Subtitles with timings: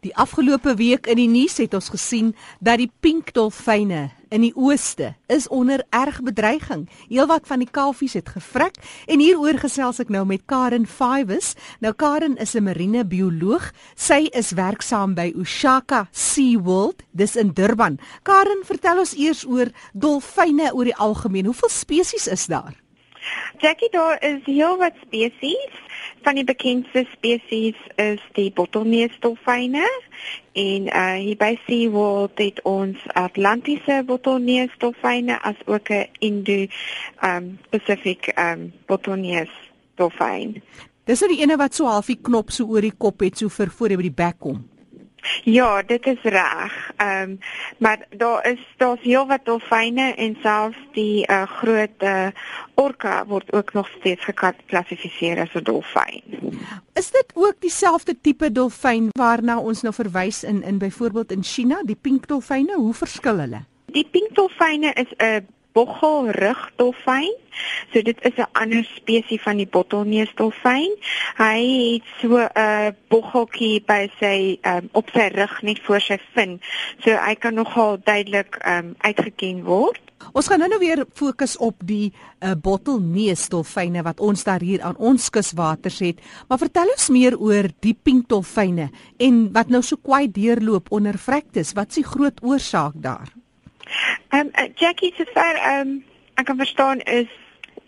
[0.00, 2.30] Die afgelope week in die nuus het ons gesien
[2.64, 6.86] dat die pink dolfyne in die ooste is onder erg bedreiging.
[7.10, 11.52] Heelwat van die kalfies het gevrek en hieroor gesels ek nou met Karen Fives.
[11.84, 13.72] Nou Karen is 'n marine bioloog.
[13.94, 17.98] Sy is werksaam by Ushaka Sea World, dis in Durban.
[18.22, 21.44] Karen, vertel ons eers oor dolfyne oor die algemeen.
[21.44, 22.72] Hoeveel spesies is daar?
[23.58, 25.89] Jackie, daar is heelwat spesies.
[26.22, 29.86] Van die bekendste spesies is die bottelneusdolfyne
[30.52, 36.66] en uh hier by SeaWorld het ons Atlantiese bottelneusdolfyne as ook 'n Indo
[37.24, 40.62] um Pacific um bottelneusdolfyn.
[41.04, 43.70] Dis nou die ene wat so halfie knop so oor die kop het so vir
[43.70, 44.60] voor hy by die bek kom.
[45.44, 46.90] Ja, dit is reg.
[46.96, 47.38] Ehm um,
[47.78, 52.26] maar daar is daar's heelwat dolfyne en selfs die uh, groot uh,
[52.74, 56.22] orka word ook nog steeds geklassifiseer as 'n dolfyn.
[56.92, 61.82] Is dit ook dieselfde tipe dolfyn waarna ons nou verwys in in byvoorbeeld in China,
[61.82, 62.74] die pink dolfyne?
[62.74, 63.64] Hoe verskil hulle?
[63.84, 67.34] Die pink dolfyne is 'n boggelrugdolfyn.
[67.92, 70.92] So dit is 'n ander spesies van die bottelneusdolfyn.
[71.36, 71.60] Hy
[71.92, 76.60] het so 'n uh, boggeltjie by sy um, op sy rug net voor sy vin.
[77.04, 80.00] So hy kan nogal duidelik um, uitgeken word.
[80.32, 85.30] Ons gaan nou-nou weer fokus op die uh, bottelneusdolfyne wat ons daar hier aan ons
[85.32, 86.20] kuswaters het.
[86.48, 91.72] Maar vertel ons meer oor die pinkdolfyne en wat nou so kwai deurloop onder vrektes.
[91.72, 93.39] Wat is die groot oorsaak daar?
[94.30, 97.28] Ehm um, uh, Jackie se ver ehm um, ek kan verstaan is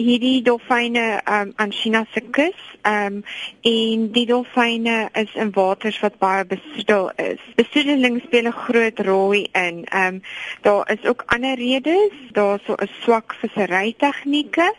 [0.00, 3.20] hierdie dolfyne um, aan China se kus um,
[3.66, 7.40] en die dolfyne is in waters wat baie besoedel is.
[7.58, 9.84] Besoedeling speel 'n groot rol in.
[9.94, 10.22] Um,
[10.62, 14.74] daar is ook ander redes, daar so 'n swak vissery tegnieke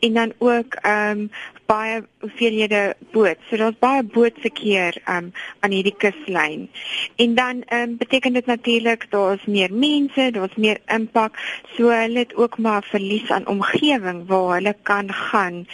[0.00, 1.30] en dan ook um,
[1.66, 3.38] baie hoeveelhede boot.
[3.48, 6.68] So daar's baie bootverkeer um aan hierdie kuslyn.
[7.16, 11.38] En dan um beteken dit natuurlik daar's meer mense, daar's meer impak.
[11.76, 15.66] So hulle het ook maar verlies aan omgewing waar hulle kan gaan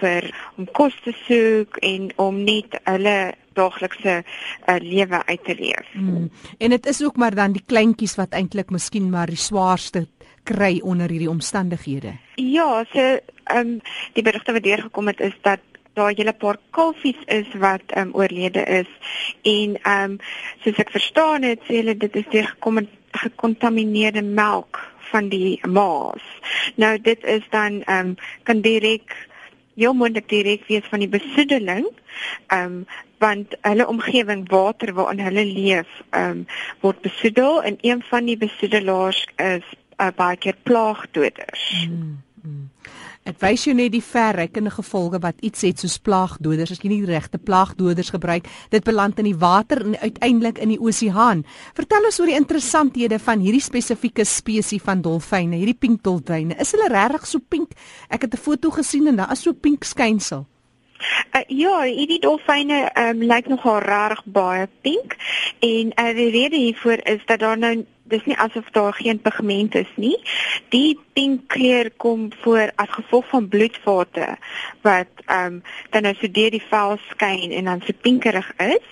[0.00, 5.86] vir om kos te soek en om net hulle daaglikse uh, lewe uit te leef.
[5.92, 6.30] Hmm.
[6.58, 10.06] En dit is ook maar dan die kleintjies wat eintlik miskien maar die swaarste
[10.48, 12.16] kry onder hierdie omstandighede.
[12.34, 13.18] Ja, so
[13.52, 13.80] ehm um,
[14.16, 15.60] die berigte wat deurgekom het is dat
[15.92, 18.88] daar hele paar kalfies is wat ehm um, oorlede is
[19.42, 20.16] en ehm um,
[20.64, 24.80] soos ek verstaan het, sê hulle dit is deurgekom met gekontamineerde melk
[25.12, 26.24] van die maas.
[26.80, 29.16] Nou dit is dan ehm um, kan direk
[29.74, 31.88] jou moontlik direk wees van die besoedeling.
[32.46, 32.84] Ehm um,
[33.22, 36.46] want hulle omgewing water waarin hulle leef ehm um,
[36.80, 39.66] word besoedel en een van die besoedelaars is
[40.00, 41.86] uh, baie keer plaagdoders.
[41.88, 42.70] Mm, mm.
[43.22, 47.02] Dit wys jou net die verrekkende gevolge wat iets het soos plaagdoders as jy nie
[47.04, 51.44] die regte plaagdoders gebruik, dit beland in die water en uiteindelik in die oseaan.
[51.78, 56.58] Vertel ons oor die interessanthede van hierdie spesifieke spesies van dolfyne, hierdie pink dolfyne.
[56.58, 57.76] Is hulle regtig so pink?
[58.10, 60.46] Ek het 'n foto gesien en daar is so pink skynsel.
[61.34, 65.16] Uh, ja, hierdie dolfyne um, lyk nogal rarig baie pink
[65.60, 69.74] en uh, die rede hiervoor is dat daar nou dis nie asof daar geen pigment
[69.74, 70.16] is nie.
[70.74, 74.36] Die pink kleur kom voor as gevolg van bloedvate
[74.82, 78.88] wat ehm um, dan nou so deur die vel skyn en dan so pinkerig is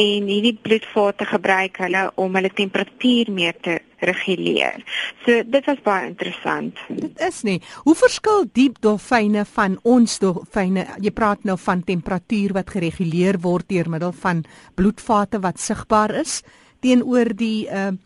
[0.00, 4.82] en hierdie bloedvate gebruik hulle om hulle temperatuur meer te reguleer.
[5.24, 6.78] So dit was baie interessant.
[6.88, 7.58] Dit is nie.
[7.84, 10.86] Hoe verskil diep dolfyne van ons dolfyne?
[11.02, 14.44] Jy praat nou van temperatuur wat gereguleer word deur middel van
[14.74, 16.42] bloedvate wat sigbaar is
[16.84, 18.02] teenoor die ehm uh,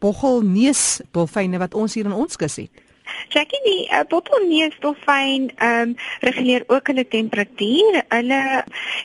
[0.00, 2.86] boggelneus dolfyne wat ons hier in ons kus het.
[3.28, 5.94] Jackie die uh, bottelneus dolfyn ehm um,
[6.26, 8.02] reguleer ook hulle temperatuur.
[8.08, 8.40] Hulle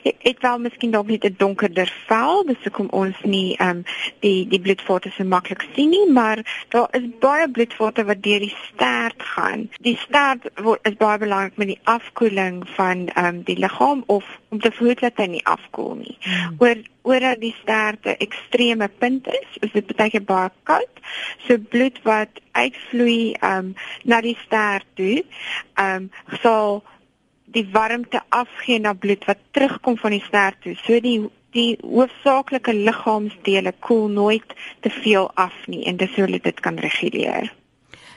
[0.02, 3.84] het, het wel miskien dalk net 'n donkerder vel, dis hoekom ons nie ehm um,
[4.20, 8.56] die die bloedvate so maklik sien nie, maar daar is baie bloedvate wat deur die
[8.72, 9.68] stert gaan.
[9.80, 14.24] Die stert word is baie belangrik met die afkoeling van ehm um, die liggaam of
[14.48, 16.16] om te verhoed dat hy nie afkoel nie.
[16.20, 16.58] Hmm.
[16.62, 21.00] Oor oor die stert 'n ekstreme punt is, is dit baie keer baie koud.
[21.46, 25.24] So bloed wat uitvloei um, na die stert toe,
[25.78, 26.10] um,
[26.42, 26.82] sal
[27.44, 30.74] die warmte afgee na bloed wat terugkom van die stert toe.
[30.84, 31.20] So die
[31.56, 34.50] die hoofsaaklike liggaamsdele koel nooit
[34.80, 37.48] te veel af nie en dis hoe hulle dit kan reguleer.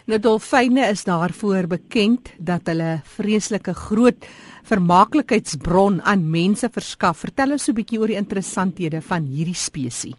[0.09, 4.23] Nou dolfyne is daarvoor bekend dat hulle vreeslike groot
[4.65, 7.19] vermaaklikheidsbron aan mense verskaf.
[7.21, 10.17] Vertel ons 'n bietjie oor die interessanthede van hierdie spesies.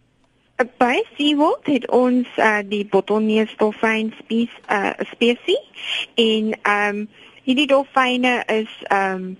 [0.79, 7.09] By SeaWorld het ons uh, die bottelneusdolfyn spesies uh, spesies en ehm um,
[7.43, 9.35] hierdie dolfyne is ehm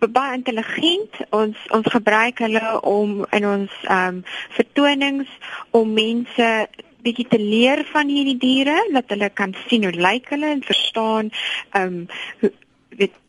[0.00, 1.12] um, baie intelligent.
[1.30, 4.24] Ons ons gebruik hulle om in ons ehm um,
[4.56, 5.28] vertonings
[5.70, 6.68] om mense
[7.04, 11.30] bietjie te leer van hierdie diere dat hulle kan sien hoe lyk hulle en verstaan
[11.72, 12.52] ehm um,
[12.98, 13.22] weet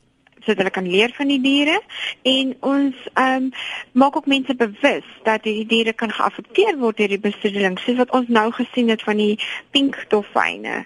[0.46, 1.80] sodat hulle kan leer van die diere
[2.24, 3.52] en ons ehm um,
[3.92, 8.14] maak ook mense bewus dat die diere kan geaffekteer word deur die besoedeling soos wat
[8.18, 9.40] ons nou gesien het van die
[9.76, 10.86] pink dolfyne.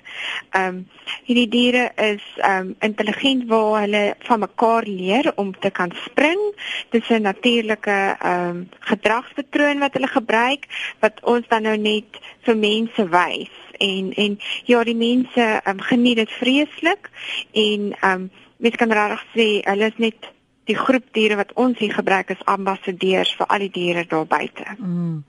[0.52, 0.82] Ehm um,
[1.26, 6.42] hierdie diere is ehm um, intelligent waar hulle van mekaar leer om te kan spring.
[6.90, 10.68] Dit is 'n natuurlike ehm um, gedragspatroon wat hulle gebruik
[11.00, 16.16] wat ons dan nou net vir mense wys en en ja die mense um, geniet
[16.16, 17.10] dit vreeslik
[17.52, 18.30] en um
[18.60, 20.30] mens kan regtig sê hulle is net
[20.70, 24.66] die groep diere wat ons hier gebruik as ambassadeurs vir al die diere daar buite.
[24.78, 25.24] Mm.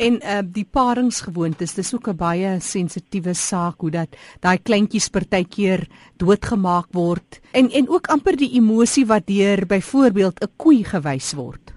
[0.00, 5.86] En uh die paringsgewoontes, dis ook 'n baie sensitiewe saak hoe dat daai kleintjies partykeer
[6.16, 11.74] doodgemaak word en en ook amper die emosie wat deur byvoorbeeld 'n koei gewys word.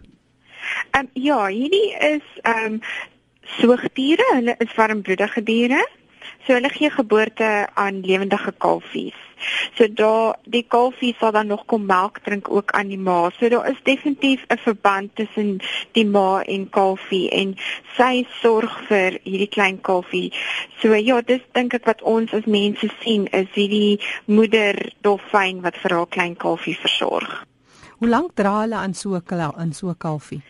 [0.92, 2.82] Ehm um, ja, hierdie is ehm um,
[3.60, 5.88] soogdiere, hulle is warmbloedige diere.
[6.46, 9.20] So hulle gee geboorte aan lewendige kalfies.
[9.78, 13.30] So daar die kalfie sal dan nog kom melk drink ook aan die ma.
[13.40, 15.60] So daar is definitief 'n verband tussen
[15.92, 17.56] die ma en kalfie en
[17.98, 20.32] sy sorg vir hierdie klein kalfie.
[20.82, 25.78] So ja, dis dink ek wat ons as mense sien is hierdie moeder dolfyn wat
[25.78, 27.51] vir haar klein kalfie versorg.
[28.02, 30.42] Hoe lank dra hulle aan so 'n in so 'n kalfie?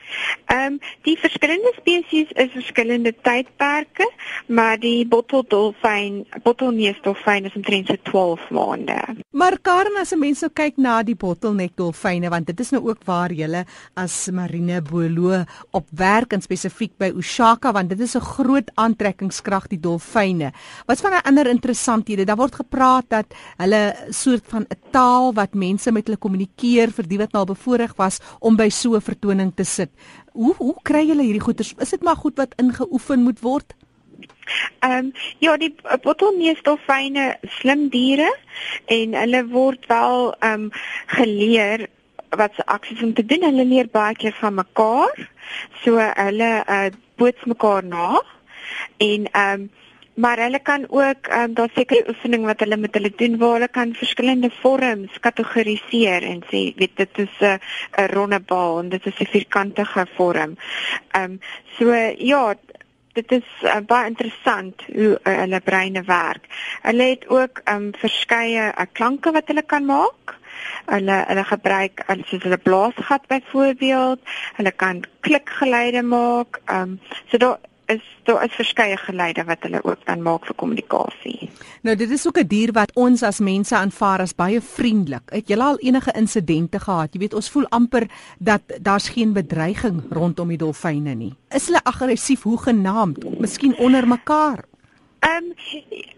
[0.45, 4.07] Ehm um, die verskillende spesies is verskillende tydperke,
[4.47, 8.99] maar die botteldolfyn, bottelneusdolfyn is omtrent so 12 maande.
[9.31, 13.03] Maar Karen, as 'n mens sou kyk na die bottelnekdolfyne, want dit is nou ook
[13.05, 13.65] waar jy
[13.95, 19.67] as marine bioloog op werk en spesifiek by Ushaka, want dit is 'n groot aantrekkingskrag
[19.67, 20.51] die dolfyne.
[20.85, 22.25] Wat's van 'n ander interessanthede?
[22.25, 23.25] Daar word gepraat dat
[23.57, 27.49] hulle soort van 'n taal wat mense met hulle kommunikeer vir die wat nou al
[27.49, 29.91] bevoorreg was om by so 'n vertoning te sit.
[30.33, 31.73] Hoe hoe kry julle hierdie goeters?
[31.77, 33.73] Is dit maar goed wat ingeoefen moet word?
[34.79, 38.29] Ehm um, ja, die bottelneusdolfyne slim diere
[38.85, 40.71] en hulle word wel ehm um,
[41.17, 41.87] geleer
[42.37, 43.43] wat se aksies om te doen.
[43.43, 45.29] Hulle leer baie keer van mekaar.
[45.83, 46.89] So hulle uh,
[47.19, 48.21] boots mekaar na
[48.97, 49.69] en ehm um,
[50.21, 53.71] maar hulle kan ook um, daar seker oefening wat hulle met hulle doen waar hulle
[53.77, 57.57] kan verskillende vorms kategoriseer en sê weet dit is 'n
[58.01, 60.57] 'n ronde bal en dit is 'n vierkantige vorm.
[61.11, 61.39] Ehm um,
[61.77, 62.55] so ja,
[63.13, 66.45] dit is uh, baie interessant hoe uh, hulle breine werk.
[66.81, 70.37] Hulle het ook um, verskeie uh, klanke wat hulle kan maak.
[70.85, 74.19] Hulle hulle gebruik uh, soos hulle blaasgat byvoorbeeld.
[74.59, 76.61] Hulle kan klikgeluide maak.
[76.69, 76.99] Um,
[77.31, 77.59] so daar
[77.93, 81.49] is daar is verskeie geleide wat hulle ook dan maak vir kommunikasie.
[81.81, 85.29] Nou dit is ook 'n dier wat ons as mense aanvaar as baie vriendelik.
[85.29, 87.13] Het jy al enige insidente gehad?
[87.13, 88.07] Jy weet ons voel amper
[88.39, 91.33] dat daar's geen bedreiging rondom die dolfyne nie.
[91.49, 93.39] Is hulle aggressief hoe genaamd?
[93.39, 94.65] Miskien onder mekaar?
[95.19, 95.53] Ehm um,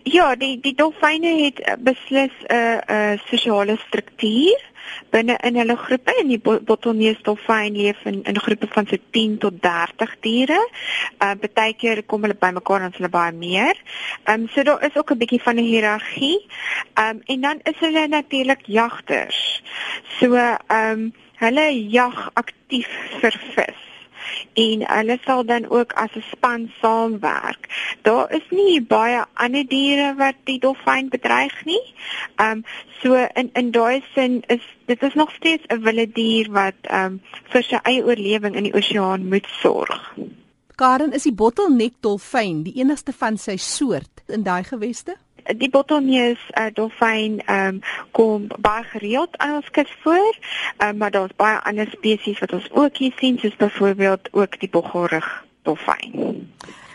[0.04, 4.72] ja, die die dolfyne het beslis 'n uh, 'n uh, sosiale struktuur
[5.14, 9.62] binne in hulle groepe en die bottelneusdolfyn leef in in groepe van so 10 tot
[9.62, 10.60] 30 diere.
[11.20, 13.80] Uh baie keer kom hulle bymekaar en hulle baie meer.
[14.30, 16.40] Um so daar is ook 'n bietjie van 'n hiërargie.
[17.06, 19.64] Um en dan is hulle natuurlik jagters.
[20.20, 20.36] So
[20.68, 22.90] um hulle jag aktief
[23.22, 23.93] vir vis
[24.54, 27.68] en hulle sal dan ook as 'n span saamwerk.
[28.02, 31.86] Daar is nie baie ander diere wat die dolfyn bedreig nie.
[32.36, 32.64] Ehm um,
[33.02, 37.06] so in in daai sin is dit is nog steeds 'n wilde dier wat ehm
[37.06, 40.16] um, vir sy eie oorlewing in die oseaan moet sorg.
[40.76, 45.16] Karen is die bottelnek dolfyn die enigste van sy soort in daai geweste?
[45.58, 47.82] Die bottleneus uh, dolfyn um,
[48.12, 50.38] kom baie gereeld aan ons kus voor,
[50.78, 54.70] um, maar daar's baie ander spesies wat ons ook hier sien, soos byvoorbeeld ook die
[54.70, 55.28] boggelrug
[55.64, 56.48] dolfyn.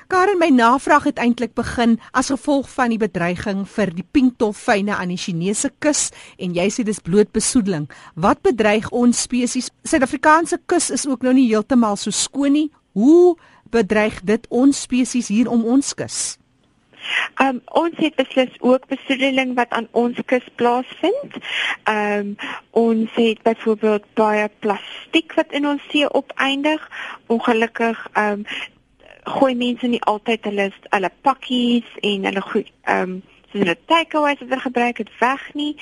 [0.08, 4.94] Karen, my navraag het eintlik begin as gevolg van die bedreiging vir die pink dolfyne
[4.96, 6.06] aan die Chinese kus
[6.40, 7.84] en jy sê dis bloot besoedeling.
[8.16, 9.68] Wat bedreig ons spesies?
[9.84, 12.70] Suid-Afrikaanse kus is ook nou nie heeltemal so skoon nie.
[12.96, 13.36] Hoe
[13.68, 16.38] bedreig dit ons spesies hier om ons kus?
[17.42, 21.38] Um ons het beslis ook besoedeling wat aan ons kus plaasvind.
[21.84, 22.36] Um
[22.70, 26.90] ons het byvoorbeeld baie plastiek wat in ons see opeindig.
[27.26, 28.44] Ongelukkig um
[29.28, 34.48] gooi mense nie altyd hulle hulle pakkies en hulle goed um soos hulle takeaways wat
[34.48, 35.72] hulle gebruik het weg nie